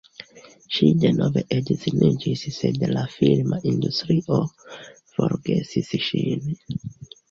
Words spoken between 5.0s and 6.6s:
forgesis ŝin.